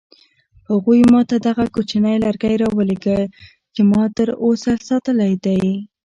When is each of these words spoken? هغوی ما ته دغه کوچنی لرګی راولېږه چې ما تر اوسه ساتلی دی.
هغوی 0.69 1.01
ما 1.11 1.21
ته 1.29 1.35
دغه 1.47 1.65
کوچنی 1.75 2.15
لرګی 2.25 2.55
راولېږه 2.63 3.19
چې 3.73 3.81
ما 3.91 4.03
تر 4.17 4.29
اوسه 4.43 4.71
ساتلی 4.89 5.33
دی. 5.45 5.61